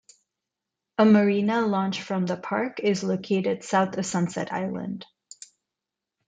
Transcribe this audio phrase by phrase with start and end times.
[0.97, 5.05] A marina launch from the park is located south of Sunset Island.